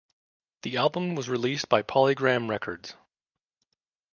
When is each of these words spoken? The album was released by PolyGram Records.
The 0.63 0.77
album 0.77 1.13
was 1.13 1.29
released 1.29 1.69
by 1.69 1.83
PolyGram 1.83 2.49
Records. 2.49 2.95